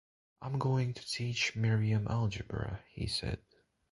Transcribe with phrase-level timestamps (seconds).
[0.41, 3.37] “I’m going to teach Miriam algebra,” he said.